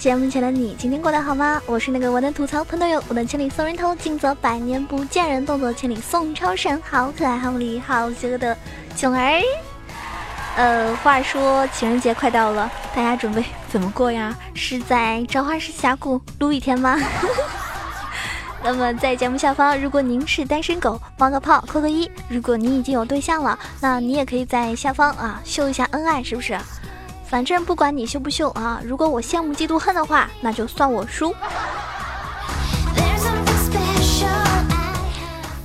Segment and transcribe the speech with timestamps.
[0.00, 1.60] 节目前的你，今天过得好吗？
[1.66, 8.56] 我是那个我能吐槽喷队友，我能千里送人头，尽则百年不见人，动作千里送超神，好可爱，好美丽，好邪恶的
[8.96, 9.42] 囧儿。
[10.56, 14.34] 呃，话说情人节快到了，大家准备怎么过呀？
[14.54, 16.98] 是在朝花市峡谷撸一天吗？
[18.64, 26.58] 那么在节目下方，如果您是单身狗，冒个泡扣个一；如果你已经有对象了，那你也可以在下方啊秀一下恩爱，是不是？
[27.30, 31.32] 反正不管你秀不秀啊，如果我羡慕嫉妒恨的话，那就算我输。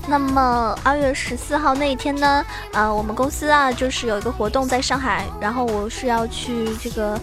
[0.08, 7.20] 那么二月十四号那一天呢，呃，我们公司啊就是有一个活动在上海，然后我是要去这个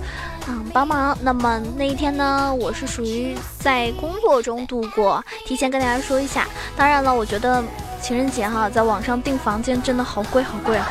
[0.49, 1.17] 嗯帮忙。
[1.23, 6.49] 那么那一天呢，我是属于在工作中度过，提前跟大家说一下。
[6.77, 7.63] 当然了，我觉得
[8.01, 10.91] 情人节哈，在网上订房间真的好贵好贵啊。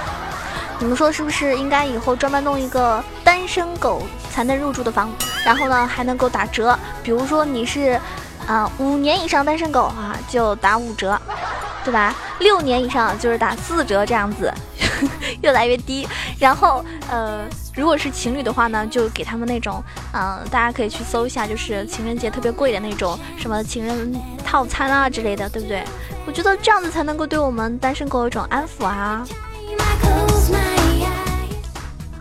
[0.82, 4.02] 你们说是不是应该以后专门弄一个单身狗
[4.32, 5.12] 才能入住的房？
[5.46, 8.00] 然后呢还能够打折，比如说你是
[8.48, 11.20] 啊五年以上单身狗啊就打五折，
[11.86, 12.16] 对吧？
[12.40, 14.52] 六年以上就是打四折这样子，
[15.44, 16.08] 越来越低。
[16.40, 17.46] 然后呃
[17.76, 24.12] 如果是情侣的话呢，就给他们那种嗯大家可以去搜一下，就是情人节特别贵的那种什么情人
[24.44, 25.84] 套餐啊之类的，对不对？
[26.26, 29.24] 我觉得这样子才能够对我们单身狗有一种安抚啊。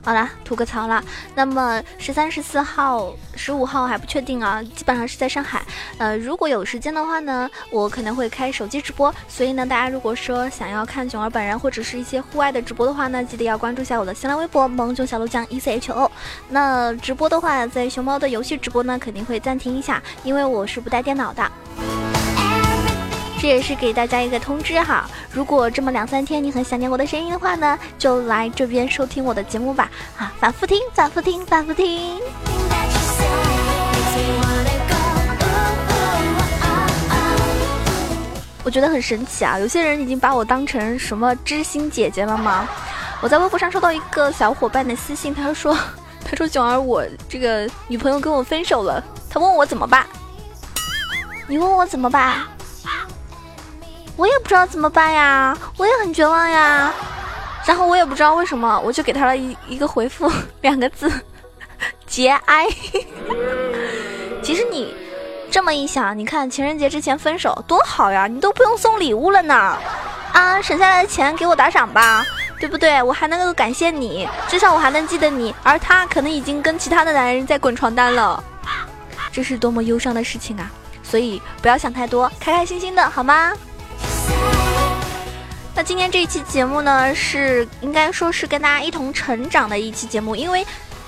[0.02, 1.02] 好啦，吐个槽啦。
[1.34, 5.62] 那么十三、十四号、十五号还不确定啊，基本上是在上海。
[5.98, 9.14] 呃，如果有时间的话呢，我可能会开手机直播。
[9.28, 16.10] 所以呢，大家如果说想要看囧儿本人或者是一些户外的直播的话呢，记得要关注一下我的新浪微博“萌囧小鹿酱 E C H O”。
[16.48, 21.50] 那直播的话，在熊猫的游戏直播呢，肯定会暂停一下，因为我是不带电脑的。
[23.40, 32.20] 这也是给大家一个通知哈，如果这么两三天你很想念我的声音的话呢，就来这边收听我的节目吧，啊，反复听，反复听，反复听。
[38.62, 42.68] 我觉得很神奇啊，有些人已经把我当成什么知心姐姐了吗？
[43.22, 45.74] 我在微博上收到一个小伙伴的私信，他说，
[46.22, 50.06] 他说囧儿，我这个女朋友跟我分手了，他问我怎么办？
[51.48, 52.42] 你问我怎么办？
[54.16, 56.92] 我也不知道怎么办呀，我也很绝望呀。
[57.66, 60.30] 然后我也不知道为什么，我就给他了一一个回复，
[60.62, 61.10] 两个字：
[62.06, 62.66] 节哀。
[64.42, 64.94] 其实你
[65.50, 69.76] 这么一想，你看情人节之前分手多好呀，你都不用送礼物了呢。
[70.32, 72.24] 啊，省下来的钱给我打赏吧，
[72.58, 73.02] 对不对？
[73.02, 78.42] 我还能够感谢你，至少我还能记得你，而他可能已经跟其他的男人在滚床单了。
[79.32, 80.70] 这是多么忧伤的事情啊！
[81.02, 83.52] 所以不要想太多，开开心心的好吗？
[85.80, 90.62] 那今天这一期节目呢，是应该说是跟大家一同成长的一期节目，因为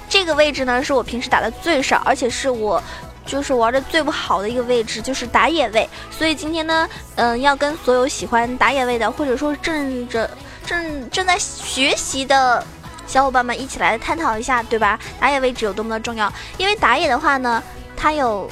[0.09, 2.83] 这个位置呢是我平时打的最少，而且是我
[3.27, 5.87] 就是玩的最不好的一个位置，就是打野位。
[6.11, 10.31] 所以今天呢，嗯，要跟所有喜欢打野位的，或者说正着
[10.65, 12.67] 正正在学习的
[13.07, 14.99] 小伙伴们一起来探讨一下，对吧？
[15.21, 16.33] 打野位置有多么的重要？
[16.57, 17.63] 因为打野的话呢，
[17.95, 18.49] 它有。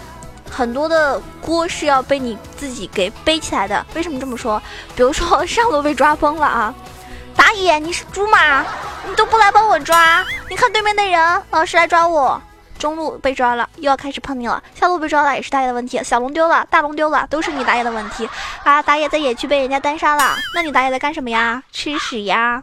[0.50, 3.86] 很多的锅是要被你自己给背起来的。
[3.94, 4.60] 为什么这么说？
[4.96, 6.74] 比如说 上路被抓崩了啊，
[7.36, 8.64] 打野你是猪吗？
[9.08, 10.24] 你都不来帮我抓？
[10.48, 12.40] 你看对面的人老是来抓我。
[12.78, 14.62] 中路被抓了，又要开始碰你了。
[14.74, 16.02] 下路被抓了也是打野的问题。
[16.02, 18.26] 小龙丢了，大龙丢了，都是你打野的问题
[18.64, 18.82] 啊！
[18.82, 21.62] 打野在野区被人家单杀了，那你打野在干什么呀？
[21.70, 22.62] 吃屎呀！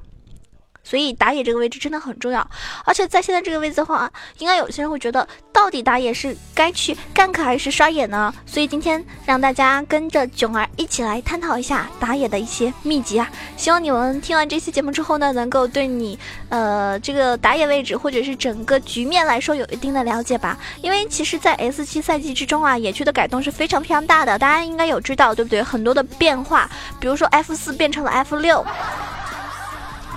[0.87, 2.49] 所以打野这个位置真的很重要，
[2.85, 8.33] 而且在现在这个位置的话，应该有些人会觉得，到底打野是该去 gank 还是刷野呢？
[8.45, 13.29] 所以今天让大家跟着囧儿一起来探讨一下打野的一些秘籍啊！
[13.57, 16.17] 希望你们听完这期节目之后呢，能够对你
[16.47, 20.57] 呃这个打野位置或者是整个局面来说有一定的了解吧。
[20.81, 25.61] 因为其实，在 S 七赛季之中啊，野区的改动是非常非常大的，大家应该有知道对不对？
[25.61, 28.65] 很多的变化，比如说 F 四变成了 F 六。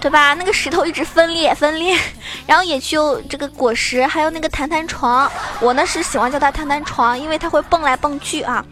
[0.00, 0.32] 对吧？
[0.34, 1.94] 那个石头一直分裂分裂，
[2.46, 5.30] 然后也有这个果实，还有那个弹弹床。
[5.60, 8.64] 我呢是喜欢叫它弹弹床，因为它会蹦来蹦去啊。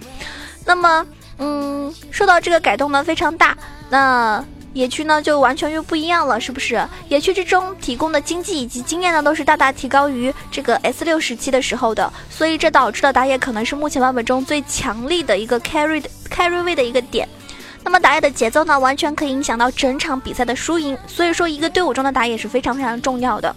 [0.65, 1.07] 那么，
[1.39, 3.57] 嗯，受到这个改动呢非常大，
[3.91, 4.43] 那
[4.73, 6.83] 野区呢就完全又不一样了，是不是？
[7.09, 17.29] 野区之中提供的经济以及经验呢都是大大提高于这个 S 六时期的时候的，所以这导致了打野可能是目前版本中最强力的一个 carry 的 carry 位的一个点。
[17.83, 23.55] 那么打野的节奏呢，完全可以影响到整场比赛的输赢，所以说一个队伍中的打野是非常非常重要的。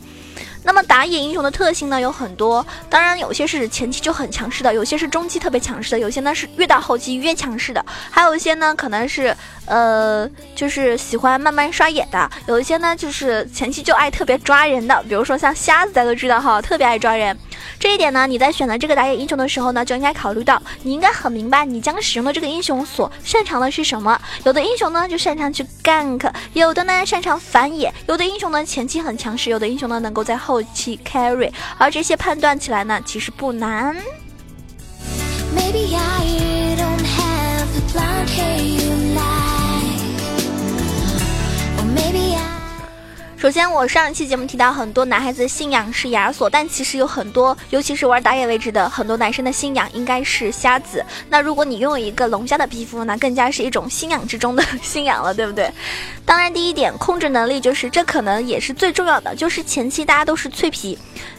[0.63, 9.35] 那么打野英雄的特性呢有很多，当然有些是前期就很强势的，有些是中期特别强势的，有些呢是越到后期越强势的，还有一些呢可能是
[9.65, 17.35] 呃就是喜欢慢慢刷野的，有一些呢就是前期就爱特别抓人的，比如说像瞎子大家都知道哈，特别爱抓人。
[17.81, 24.22] 这一点呢，你在选择这个打野英雄的时候呢，就应该考虑到，你应该很明白你将使用的这个英雄所擅长的是什么。
[24.44, 33.98] 有的英雄呢就擅长去 gank，有的呢擅长反野，有的英雄呢前期很强势，有的英雄呢能够在后期 carry，而这些判断起来呢其实不难。
[35.56, 37.81] Maybe I don't have the
[43.41, 51.03] 首先，我上一期节目提到，很多男孩子的信仰是亚索，但其实有很多，尤其是玩打野位置的很多男生的信仰应该是瞎子。
[51.27, 55.67] 那如果你拥有一个龙虾的皮肤，那更加是一种信仰之中的信仰了，对不对？
[56.23, 60.95] 当然，第一点控制能力就是，这可能也是最重要的，就是前期大家都是脆皮，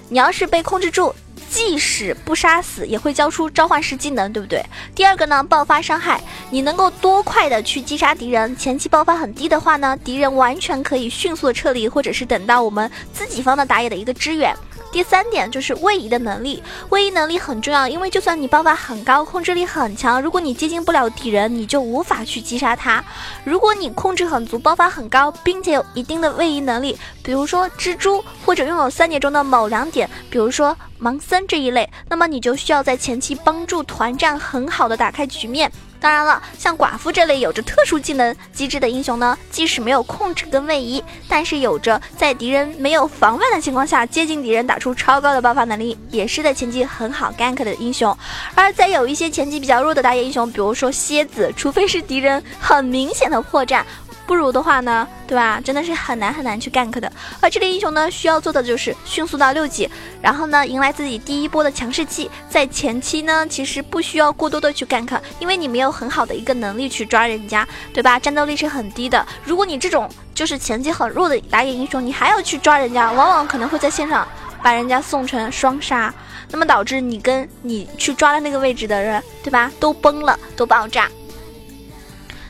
[0.08, 1.14] 你要是被控制住。
[1.52, 4.64] 即使不杀死，也会交出召唤师技能，对不对？
[4.94, 6.18] 第二个呢，爆发伤害，
[6.48, 8.56] 你能够多快的去击杀敌人？
[8.56, 14.56] 前期爆发很低的话呢，敌人完全可以迅速的撤离，或者是等到我们自己方的打野的一个支援。
[14.92, 23.02] 第三点就是位移的能力，位移能力很重要，因为就算你爆发很高，控制力很强，如果你接近不了敌人，你就无法去击杀他。
[23.42, 35.72] 如果你控制很足，爆发很高，并且有一定的位移能力，比如说蜘蛛或者拥有三点中的某两点，比如说盲僧这一类，那么你就需要在前期帮助团战很好的打开局面。
[36.02, 48.14] 当然了，像寡妇这类有着特殊技能机制的英雄呢，即使没有控制跟位移，但是有着在敌人没有防范的情况下接近敌人打出超高的爆发能力，也是在前期很好 gank 的英雄。
[48.56, 53.84] 而在有一些前期比较弱的打野英雄，比如说蝎子，除非是敌人很明显的破绽。
[54.26, 55.60] 不如的话呢，对吧？
[55.62, 57.10] 真的是很难很难去 gank 的。
[57.40, 59.90] 而这类英雄呢，需要做的就是迅速到六级，
[60.20, 62.30] 然后呢，迎来自己第一波的强势期。
[62.48, 68.18] 在前期呢，其实不需要过多的去 gank，因为你没有很好的一个能力去抓人家，对吧？
[68.18, 69.26] 战斗力是很低的。
[69.44, 74.26] 如果你这种就是前期很弱的打野英雄，你还要去抓人家，往往可能会在线上
[74.62, 76.14] 把人家送成双杀，
[76.50, 79.70] 那么导致你跟你去抓的那个位置的人，对吧？
[79.80, 81.08] 都崩了，都爆炸。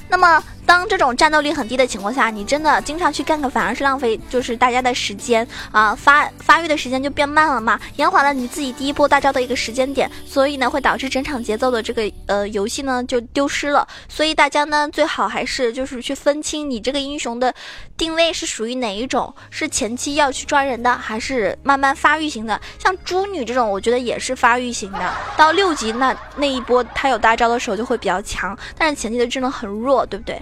[0.09, 0.43] 那么。
[0.67, 13.87] 当这种战斗力很低的情况下，你真的经常去 gank，反而是浪费，就是大家的时间啊，发发育的时间就变慢了嘛，延缓了你自己第一波大招的一个时间点，所以呢，会导致整场节奏的这个呃游戏呢就丢失了。
[14.09, 17.53] 所以大家呢最好还是就是去分清你这个英雄的
[17.97, 22.59] 定位是属于哪一种，是前期要去抓人的，还是慢慢发育型的。
[22.79, 30.41] 像猪女这种，我觉得也是发育型的，到六级那那一波他有大招的时候就会比较强，但是前期的智能很弱，对不对？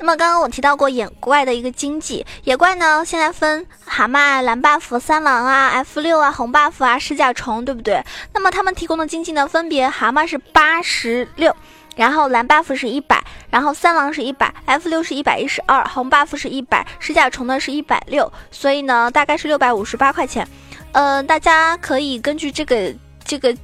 [0.00, 8.02] 那么刚刚我提到过野怪的一个经济，野怪呢现在分蛤蟆、蓝 buff、三狼啊、F 六啊、红 buff 啊、石甲虫，对不对？
[8.32, 11.54] 那么他们提供的经济呢，分别蛤蟆是八十六，
[11.96, 20.48] 然后蓝 buff 是一百，然后三狼是一百，F 六是一百一十二，红 buff 是一百，石甲虫呢是一百六，所以呢大概是六百五十八块钱。
[20.92, 22.90] 呃，大家可以根据这个
[23.22, 23.54] 这个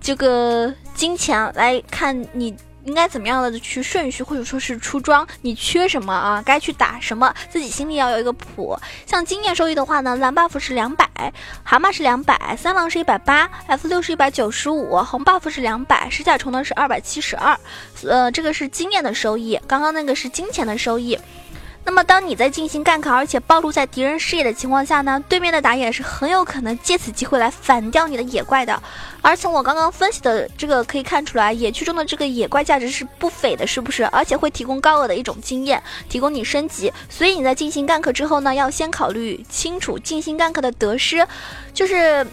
[0.00, 2.56] 这个金钱来看你。
[2.84, 6.42] 应该怎么样的去顺序，或者说是出装，你缺什么啊？
[6.44, 8.76] 该去打什么，自己心里要有一个谱。
[9.06, 11.06] 像经验收益的话呢，蓝 buff 是两百，
[11.62, 17.58] 蛤蟆是两百，三郎是一百八，F 六是一百九十五，红 buff 是两百，石甲虫呢是二百七十二。
[18.04, 21.18] 呃，这个是经验的收益，刚刚那个是金钱的收益。
[21.84, 28.80] 那么，当你在进行 gank，而且暴露在敌人视野的情况下呢，对面的打野是很有可能借此机会来反掉你的野怪的。
[29.20, 34.04] 而从我刚刚分析的这个可以看出来，野区中的这个野怪价值是不菲的，是不是？
[34.06, 36.92] 而且会提供高额的一种经验，提供你升级。
[37.08, 41.26] 所以你在进行 gank 之后呢，要先考虑清楚进行 gank 的得失，
[41.74, 42.26] 就是。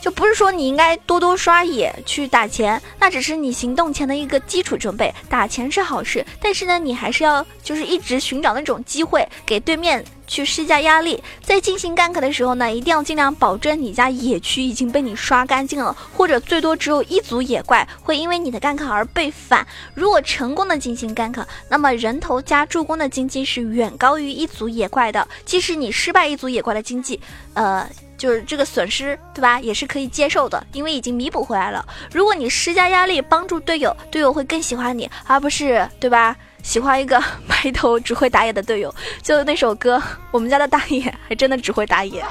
[0.00, 5.14] 就不是说你应该多多刷野去打钱，那只是你行动前的一个基础准备。
[5.28, 11.22] 打钱是好事，但是呢，你还是要就是一直寻找那种机会给对面去施加压力。
[11.42, 19.66] 在进行 gank 的时候呢，一定要尽量保证你家野区已经被你刷干净了，或者最多只有一组野怪会因为你的 gank 而被反。
[19.94, 25.28] 如果成功的进行 gank，那么人头加助攻的经济是远高于一组野怪的。
[25.44, 27.20] 即使你失败一组野怪的经济，
[27.54, 27.86] 呃。
[28.20, 29.58] 就是这个损失，对吧？
[29.60, 31.82] 也是可以接受的，因为已经弥补回来了。
[32.12, 36.36] 如果你施加压力帮助队友，队友会更喜欢你，而不是对吧？
[36.62, 38.94] 喜欢一个 埋头只会打野的队友。
[39.22, 40.00] 就那首歌，
[40.30, 42.22] 我们家的大野还真的只会打野。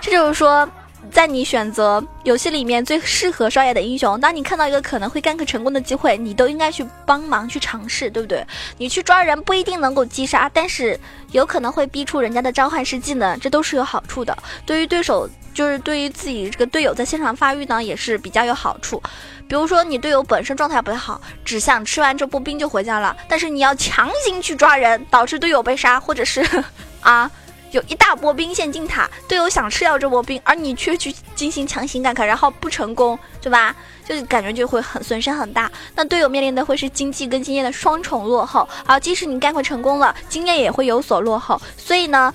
[0.00, 0.66] 这就是说。
[1.10, 8.46] 在你选择游戏里面最适合刷野的英雄，当你看到一个可能会 gank 成功的机会，你都应该去帮忙去尝试，对不对？
[8.78, 10.98] 你去抓人不一定能够击杀，但是
[11.32, 14.36] 有可能会逼出人家的召唤师技能，这都是有好处的。
[14.64, 19.02] 对于对手就是对于自己这个队友在线上发育呢，也是比较有好处。
[19.48, 26.46] 比如说你队友本身状态不太好，只想吃完这波兵就回家了，但是你要强行去抓人，导致队友被杀，或者是
[27.00, 27.28] 啊
[27.72, 33.74] 有一大波兵线进塔，队友想吃掉这波兵，而你却去进行强行干卡，然后不成功，对吧？
[34.04, 35.70] 就是感觉就会很损失很大。
[35.94, 41.60] 那队友面临的会是经济跟经验的双重落后，而即使你干快成功了，经验也会有所落后。
[41.76, 42.34] 所以呢。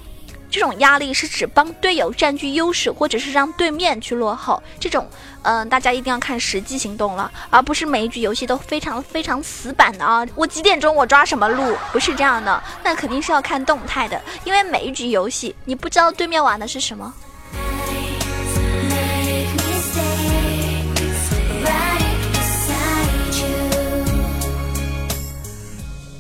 [0.49, 4.61] 这种压力是指帮队友占据优势，或者是让对面去落后。
[4.79, 5.07] 这种，
[5.43, 10.25] 嗯，大家一定要看实际行动了，而不是每一局游戏都非常非常死板的啊！
[10.35, 17.13] 我几点钟我抓什么路，不是这样的，那肯定是要看动态的，因为每一局游戏你不知道对面玩的是什么。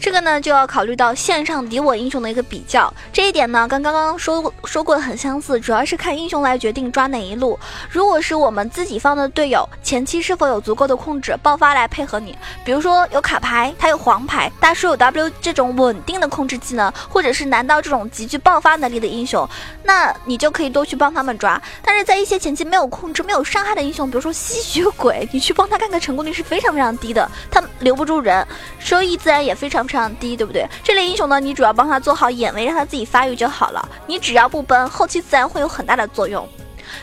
[0.05, 7.57] 这个呢就要考虑到线上敌我英雄的一个比较，这一点呢跟刚刚说说过的很相似，主要是看英雄来决定抓哪一路。
[7.89, 19.49] 如果是我们自己方的队友，前期是否有足够的控制爆发来配合你，比如说有卡牌，他有黄牌，大叔有 W 这种稳定的控制技能，或者是难刀这种极具爆发能力的英雄，
[19.81, 21.59] 那你就可以多去帮他们抓。
[21.81, 28.45] 但是在一些前期没有控制、没有伤害的英雄，比如说吸血鬼，你去帮他干个成功率是非常非常低的，他留不住人，
[28.77, 30.15] 收益自然也非常非常。
[30.15, 30.65] 低，对不对？
[30.83, 33.89] 这类英雄呢，你主要帮他做好眼位，让他自己发育就好了。
[34.07, 36.47] 你只要不崩，后期自然会有很大的作用。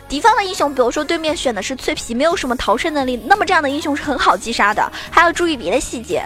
[0.09, 6.25] 敌方的英雄，比如说对面选的是脆皮，没有什么逃生能力，那么这样的英雄是很好击杀的，还要注意别的细节。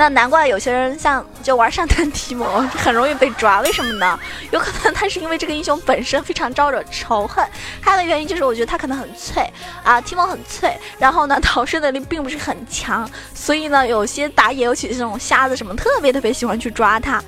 [0.00, 4.18] 那难怪有些人像就玩上单提莫 很容易被抓，为什么呢？
[4.50, 7.46] 有可能他是因为这个英雄本身非常招惹仇恨，
[7.82, 9.46] 还有个原因就是我觉得他可能很脆
[9.84, 17.22] 啊，提莫很脆，然后呢逃生能力并不是很强，所以呢有些打野尤其是这种瞎子什么特别特别喜欢去抓他。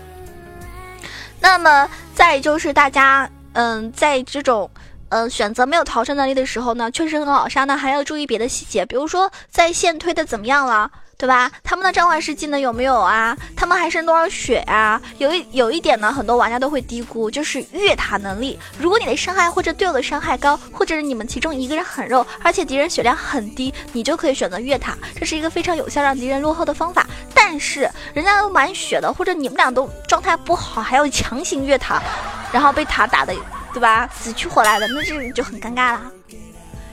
[1.41, 4.71] 那么再就是大家嗯在这种
[5.11, 10.91] 嗯选择没有逃生能力的时候呢，确实很好杀呢，还要注意别的细节，比如说在线推的怎么样了。
[11.23, 11.49] 对吧？
[11.63, 13.37] 他们的召唤师技能有没有啊？
[13.57, 15.01] 他们还剩多少血啊？
[15.19, 18.59] 有一有一点呢，很多玩家都会低估，就是越塔能力。
[18.77, 27.07] 如果你的伤害或者队友的伤害高，或者是你们其中一个人很肉，而且敌人血量很低，你就可以选择越塔，这是一个非常有效让敌人落后的方法。
[27.33, 32.03] 但是人家都满血的，或者你们俩都状态不好，还要强行越塔，
[32.51, 33.33] 然后被塔打的，
[33.73, 34.11] 对吧？
[34.13, 36.03] 死去活来的，那这就很尴尬了。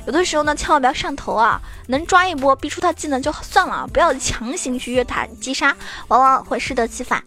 [0.09, 1.61] 有的时候呢，千万不要上头啊！
[1.85, 7.23] 能抓一波逼出他技能就算了，不要强行去越塔击杀，往往会适得其反。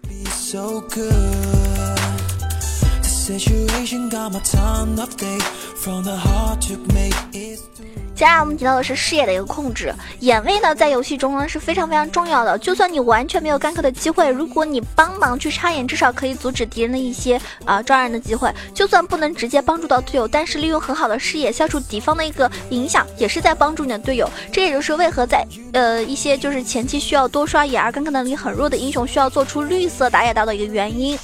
[8.14, 12.56] 接下来我们提到的是视野的一个控制，眼位呢在游戏中呢是非常非常重要的。
[12.58, 18.52] 就算你完全没有干克的机会，如果你帮忙去插眼，至少可以阻止敌人的一些啊抓人的机会。
[18.74, 24.30] 就算不能直接帮助到队友，但是利用很好的视野消除敌方的一个影响，也是在帮助你的队友。
[24.52, 31.18] 这也就是为何在呃一些就是前期需要多刷野而干克能力很弱的英雄，需要做出绿色打野刀的一个原因。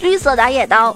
[0.00, 0.94] 绿色打野刀。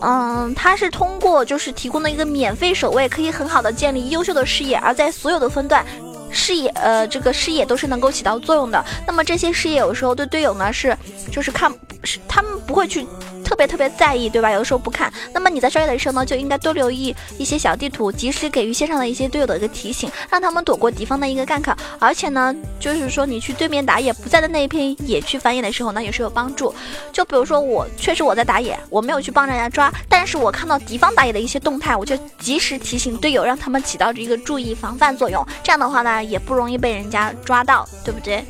[0.00, 5.84] 嗯，他是通过就是提供的一个免费守卫，可以很好的建立优秀的视野，而在所有的分段，
[6.30, 8.84] 视野呃这个视野都是能够起到作用的。
[9.06, 10.96] 那么这些视野有时候对队友呢是
[11.32, 11.72] 就是看
[12.04, 13.06] 是他们不会去。
[13.48, 14.50] 特别特别在意，对吧？
[14.50, 21.74] 有的时候不看，那么你在刷野的时候呢，就应该多留意一些小地图，及时给予线上的一些队友的一个提醒，让他们躲过敌方的一个 gank。
[21.98, 26.74] 而且呢，就是说你去对面打野不在的那一片野区反野的时候呢，也是有帮助。
[27.10, 35.42] 就比如说我确实我在打野，我没有去帮人家抓，但是我看到敌方打野的一些动态，我就及时提醒队友，让他们起到这个注意防范作用。
[35.62, 38.44] 这样的话呢，也不容易被人家抓到，对不对？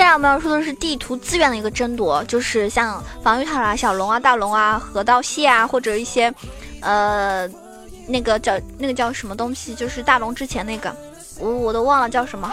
[0.00, 6.32] 接下来我们要说的是地图资源的一个争夺，就是像防御塔啊、小龙啊、大龙啊、河道蟹啊，或者一些，
[6.80, 7.46] 呃，
[8.06, 10.90] 那个叫那个叫什么东西，就是大龙之前那个，
[11.38, 12.50] 我我都忘了叫什么。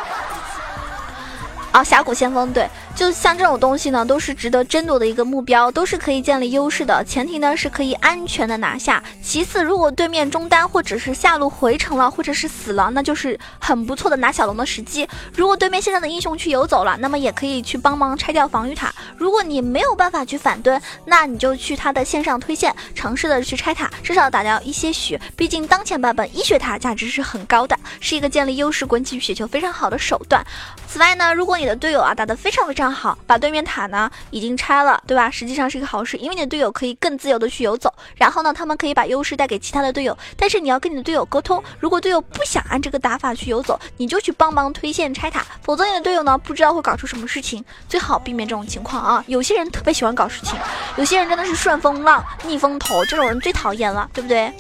[1.72, 7.04] 啊，峡谷先锋对，就像这种东西呢，都是值得争夺的一个目标，都是可以建立优势的。
[7.04, 9.04] 前提呢是可以安全的拿下。
[9.22, 15.08] 其次，如果对面中单或者是下路回城了，或者是死了，那就是很不错的拿小龙的时机。
[15.36, 18.92] 如果对面线上的英雄去游走了，那么也可以去帮忙拆掉防御塔。
[19.16, 25.22] 如果你没有办法去反蹲，那你就去他的线上推线，尝试的去拆塔，至少打掉一些血。
[25.36, 30.44] 毕竟当前版本一血塔价值是很高的，是一个建立优势、滚起雪球非常好的手段。
[30.88, 35.30] 此外呢，如果你的队友啊打得非常非常好，把对面塔呢已经拆了，对吧？
[35.30, 40.18] 实际上是一个好事，因为你的队友可以更自由的去游走，然后呢，他们可以把优势带给其他的队友。
[40.36, 47.64] 但是你要跟你的队友沟通，如果队友不想按这个打法去游走，你就去帮忙推线拆塔，否则你的队友呢不知道会搞出什么事情。
[47.90, 49.24] 最好避免这种情况啊！
[49.28, 50.58] 有些人特别喜欢搞事情，
[50.98, 54.54] 有些人真的是顺风浪逆风头，这种人最讨厌了，对不对？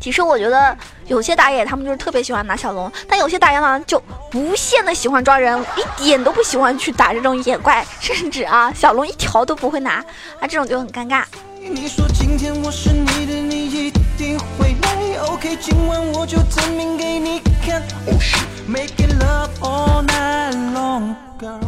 [0.00, 0.76] 其实我觉得
[1.06, 4.02] 有些打野他们就是特别喜欢拿小龙，但有些打野呢就
[4.34, 5.64] 无限的喜欢抓人，
[5.98, 10.04] 一点都不喜欢去打这种野怪，甚至啊小龙一条都不会拿，
[10.40, 11.24] 啊这种就很尴尬。
[11.60, 15.20] 你说今天我是你的，你一定会来。
[15.28, 17.82] OK，今晚我就证明给你看。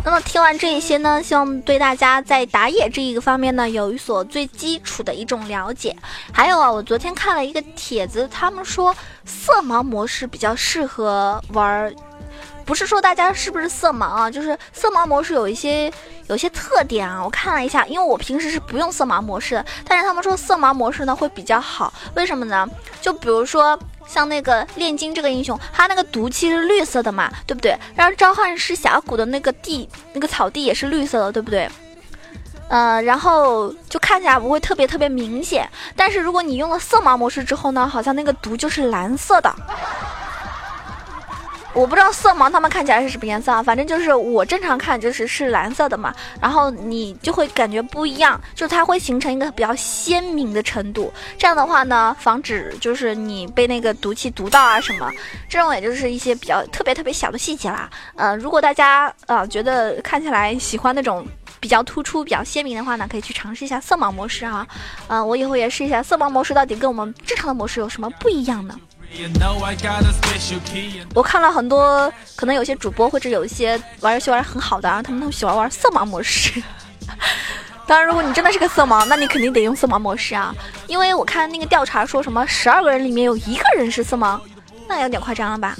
[0.02, 5.96] 那么听完这一些呢，希望对大家在打野这一个方面呢，有一所最基础的一种了解。
[6.30, 11.90] 还有啊，我昨天看了一个帖子，他们说色盲模式比较适合玩。
[12.66, 15.90] 不是说大家是不是色盲啊，就是色盲模式有一些
[16.28, 17.24] 有些特点啊。
[17.24, 22.68] 我看了一下，因为我平时是不用色盲模式的，但是他们说色盲模式呢会比较好，为什么呢？
[23.00, 23.76] 就比如说
[24.10, 27.78] 像那个炼金这个英雄，他那个毒气是绿色的嘛，对不对？
[27.94, 31.70] 然后召唤师峡谷的那个地那个草地也是绿色的，对不对？
[32.68, 35.68] 嗯，然后就看起来不会特别特别明显。
[35.94, 39.54] 但是如果你用了色盲模式之后呢，好像那个毒就是蓝色的。
[41.72, 55.10] 我不知道色盲他们看起来是什么颜色啊，反正就是我正常看就是是蓝色的嘛，然后你就会感觉不一样，就它会形成一个比较鲜明的程度，这样的话呢，防止就是你被那个毒气毒到啊什么，
[55.48, 57.88] 这种也就是一些比较特别特别小的细节啦。
[58.16, 61.24] 呃，如果大家呃觉得看起来喜欢那种
[61.60, 64.66] 比较突出、比较鲜明的话呢，可以去尝试一下色盲模式啊。
[65.06, 68.76] 嗯，我以后也试一下色盲模式到底跟我们正常的模式有什么不一样呢？
[71.14, 76.62] 我看了很多，可能有些主播或者有一些玩游戏玩的很好的啊，他们都喜欢玩色盲模式。
[77.86, 80.54] 当然，如果你真的是个色盲，那你肯定得用色盲模式啊，
[80.86, 84.40] 因为我看那个调查说什么十二个人里面有一个人是色盲，
[84.88, 85.74] 那有点夸张了吧？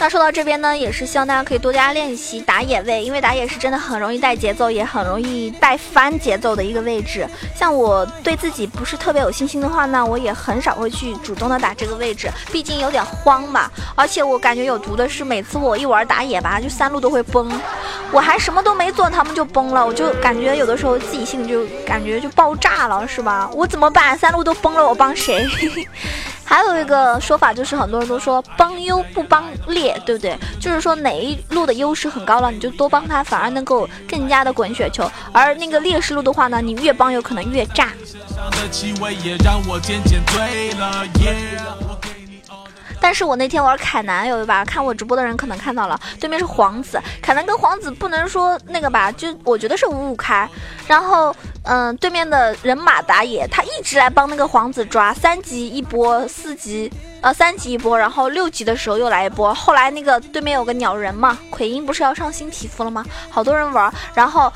[0.00, 7.28] 那说到这边呢，也是希望大家可以多加练习打野位，因为打野是真的很容易带节奏，也很容易带翻节奏的一个位置。
[7.54, 13.68] 像我对自己不是特别有信心的话呢，我也很少会去主动的打这个位置，毕竟有点慌嘛。
[13.96, 17.50] 而且我感觉有毒的是，每次我一玩打野吧，就三路都会崩，
[18.12, 23.50] 我还什么都没做，他们就崩了，我就感觉有的时候自己心里就感觉就爆炸了，是吧？
[23.52, 24.16] 我怎么办？
[24.16, 25.44] 三路都崩了，我帮谁？
[26.48, 30.34] 还有一个说法就是，很多人都说帮优不帮劣，对不对？
[30.58, 35.08] 就是说哪一路的优势很高了，你就多帮他，反而能够更加的滚雪球。
[35.30, 37.92] 而那个劣势路的话呢，你越帮有可能越炸。
[43.00, 50.48] 但是我那天玩凯南有一把，看我直播的人可能看到了，对面是皇子，凯南跟皇子不能说那个吧，就我觉得是五五开，
[50.86, 51.34] 然后
[51.68, 63.04] 嗯，对面的人马打野，他一直来帮那个皇子抓，三级一波，四级呃三级一波，然后六级的时候又来一波，后来那个对面有个鸟人嘛，奎因不是要上新皮肤了吗？
[63.28, 64.52] 好多人玩，然后。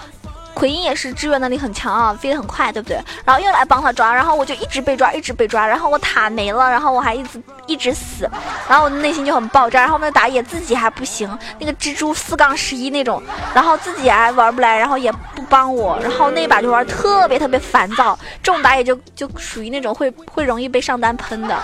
[0.55, 2.99] 奎因也是支援能力很强啊，飞得很快，对不对？
[3.25, 8.29] 然后又来帮他抓，然后我就一直被抓，一直被抓，然后我塔没了，然后我还一直一直死，
[8.69, 9.81] 然后我的内心就很爆炸。
[9.81, 13.23] 然后那打野自己还不行，那个蜘蛛四杠十一那种，
[13.55, 18.19] 然后自己还玩不来，然后也不帮我，然后那把就玩特别特别烦躁。
[18.43, 21.59] 这种打野就就属于那种会会容易被上单喷的。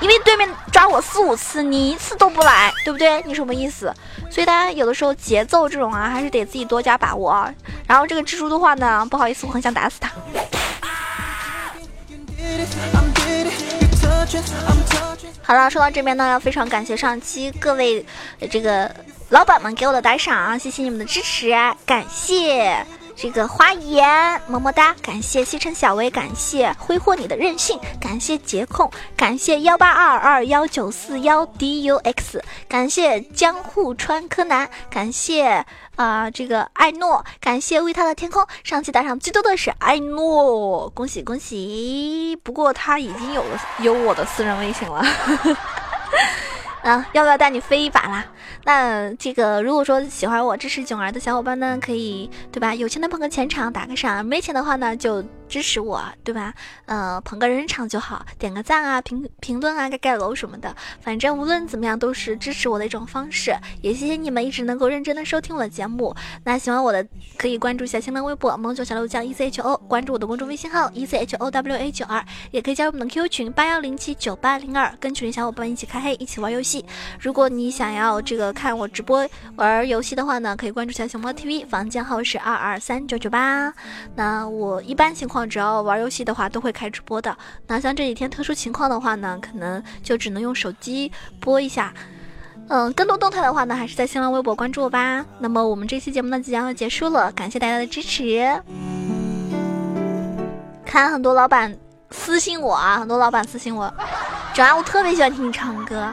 [0.00, 3.20] 因为对面抓我四五次，你一次都不来，对不对？
[3.26, 3.92] 你什么意思？
[4.30, 7.52] 所以大家有的时候节奏这种啊，还是得自己多加把握啊。
[7.86, 10.08] 然后这个 蜘蛛的话呢，不好意思，我很想打死他。
[15.42, 18.06] 好了，说到这边呢，要非常感谢上期各位
[18.48, 18.94] 这个
[19.30, 21.50] 老板们给我的打赏，谢谢你们的支持，
[21.84, 22.86] 感谢。
[23.22, 38.46] 这个花言么么哒，感谢西城小薇，感谢挥霍你的任性，感谢杰控，感谢幺八二二幺九四幺 dux，感谢江户川柯南，感谢啊这个艾诺，感谢为他的天空。
[38.64, 42.34] 上期打赏最多的是艾诺，恭喜恭喜！
[42.42, 45.04] 不过他已经有了有我的私人微信了。
[46.82, 48.24] 啊，要不要带你飞一把啦？
[48.64, 52.74] 那这个如果说喜欢我支持囧儿的小伙伴呢，可以对吧？
[52.74, 56.54] 有钱的捧个钱场，打个赏；没钱的话呢，就支持我，对吧？
[56.86, 63.54] 呃，捧个人场就好，点个赞啊，评评论啊，盖盖楼什么的，反正无论怎么样都是支持我的一种方式。
[63.82, 66.14] 也谢谢你们一直能够认真的收听我的节目。
[66.44, 67.04] 那喜欢我的
[67.36, 76.84] 可以关注一下新浪微博“萌九小六酱 E C H O”，关注我的公众微信号 “E C H O W A 九二”，也可以加入我们的 QQ 群八幺零七九八零二，跟群里小伙伴一起开黑，一起玩游戏。
[77.18, 83.72] 如果你想要这个看我直播玩游戏的话呢，可以关注一下熊猫 TV，房间号是二二三九九八。
[84.14, 87.36] 那我一般情况只要玩游戏的话，都会开直播的。
[87.66, 91.92] 那像这几天特殊情况的话呢，可能就只能用手机播一下。
[92.68, 95.24] 嗯，更多动态的话呢，还是在新浪微博关注我吧。
[95.38, 98.62] 那么我们这期节目呢，即将要结束了，感谢大家的支持。
[100.84, 101.76] 看很多老板
[102.10, 103.92] 私信我啊，很多老板私信我，
[104.54, 106.12] 主要我特别喜欢听你唱歌。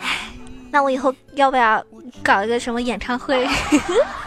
[0.00, 0.30] 唉，
[0.70, 1.84] 那我以后要不要
[2.22, 3.46] 搞一个什么演唱会？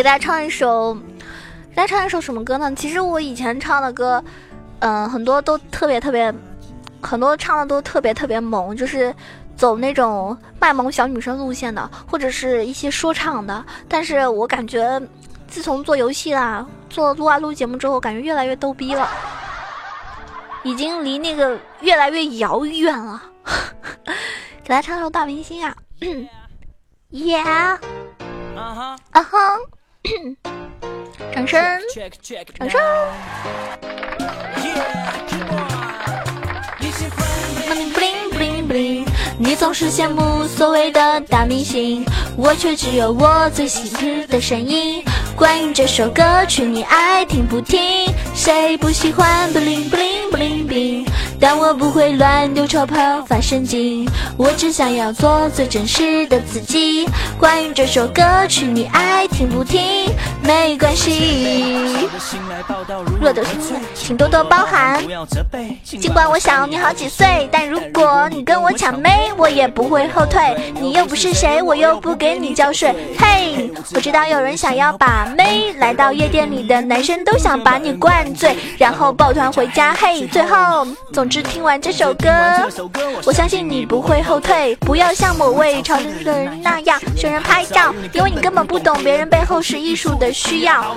[0.00, 2.74] 给大家唱一首，给大家唱一首什么歌呢？
[2.74, 4.24] 其实我以前唱的歌，
[4.78, 6.32] 嗯，很多都特别特别，
[7.02, 9.14] 很多唱的都特别特别萌，就是
[9.58, 13.62] 走那种卖萌小女生路线的，或者是一些说唱的。
[13.90, 14.98] 但是我感觉，
[15.48, 19.06] 自从做游戏啦，做撸啊撸节目之后，感觉越来越逗逼了，
[20.62, 23.22] 已经离那个越来越遥远了。
[24.64, 25.76] 给大家唱首大明星啊
[27.10, 27.76] ，Yeah。
[31.34, 31.60] 掌声，
[32.58, 32.80] 掌声。
[39.38, 42.04] 你总是羡慕所谓的大明星，
[42.36, 45.02] 我却只有我最喜欢的声音。
[45.40, 47.80] 关于这首歌曲，你爱听不听？
[48.34, 51.06] 谁不喜欢 bling bling bling bling？
[51.40, 57.08] 但我不会乱丢钞票发神经，我只想要做最真实的自己。
[57.38, 60.10] 关于这首歌曲，你爱听不听？
[60.42, 62.06] 没关系。
[63.18, 65.02] 若都是词，请多多包涵。
[65.82, 70.54] 尽管我小你好几岁，但如果你跟我抢妹，我也不会后退。
[70.78, 72.94] 你又不是谁，我又不给你交税。
[73.18, 79.94] 嘿，我知道有人想要把妹，来到夜店里的男生都想把你灌醉，然后抱团回家。
[79.94, 81.30] 嘿，最后总。
[81.30, 82.28] 之听完这首歌，
[83.24, 84.74] 我相信你不会后退。
[84.80, 90.96] 不要像某位潮流的人那样学人拍照，因为你根本不懂别人背后是艺术的需要。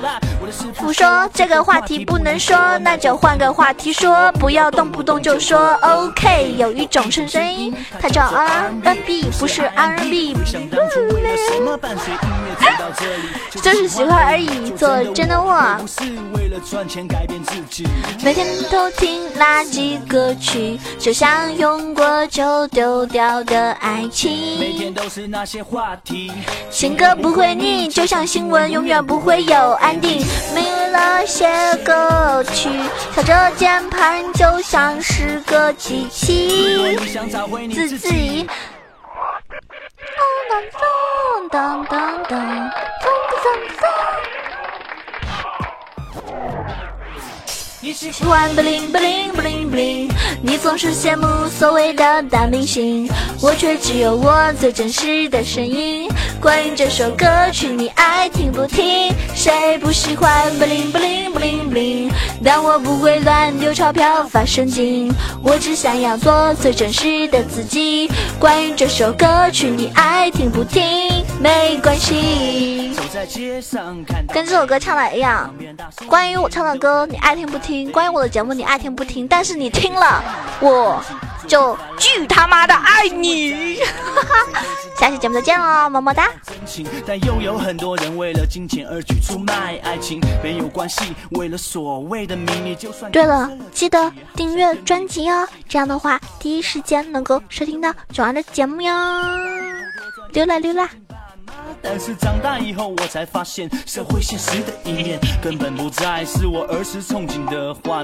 [0.77, 4.31] 不说这个话题不能说，那就换个话题说。
[4.39, 6.55] 不要动不动就说 OK。
[6.57, 10.35] 有一种声音，它叫 R&B，不是 R&B。
[13.61, 15.77] 就是喜欢而已，做真的我。
[18.23, 24.31] 每天都听垃圾歌曲，就像用过就丢掉的爱情。
[24.59, 26.31] 每天都是那些话题，
[26.71, 30.25] 情歌不会腻，就像新闻永远不会有安定。
[30.55, 31.45] 没了些
[31.83, 32.69] 歌曲，
[33.13, 36.97] 敲着键盘就像是个机器，
[37.73, 38.47] 自己。
[41.49, 42.41] 当当当当当当
[43.81, 43.82] 当。
[47.83, 50.09] 你喜欢 bling bling bling bling，
[50.41, 53.09] 你总是羡慕所谓的大明星，
[53.41, 56.09] 我却只有我最真实的声音。
[56.39, 59.13] 关于这首歌曲，你爱听不听？
[59.35, 62.11] 谁不喜欢 bling bling bling bling？
[62.41, 68.09] 但我不会乱丢钞票发神经，我只想要做最真实的自己。
[68.39, 70.81] 关于这首歌曲，你爱听不听？
[71.41, 72.93] 没关系。
[74.33, 75.53] 跟这首歌唱的一样。
[76.07, 77.91] 关于我唱的歌，你爱听不听？
[77.91, 79.27] 关于我的节目，你爱听不听？
[79.27, 80.23] 但是你听了，
[80.59, 81.03] 我
[81.47, 83.77] 就巨他妈的爱你！
[84.99, 86.29] 下期节目再见喽，么么哒！
[93.11, 98.93] 对了，记得订阅专辑哦，这样的话第一时间能够收听到九儿的节目哟。
[100.31, 100.89] 溜啦溜啦。
[101.81, 108.01] 但是长大以后，我才发现社会现实的一面，根本不再是我儿时憧憬的画。